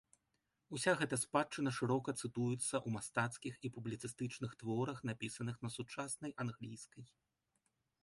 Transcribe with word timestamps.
Уся 0.77 0.93
гэта 1.01 1.15
спадчына 1.23 1.73
шырока 1.79 2.09
цытуецца 2.21 2.63
ў 2.63 2.89
мастацкіх 2.97 3.53
і 3.69 3.73
публіцыстычных 3.77 4.51
творах, 4.65 4.97
напісаных 5.13 5.55
на 5.67 5.75
сучаснай 5.79 6.31
англійскай. 6.47 7.03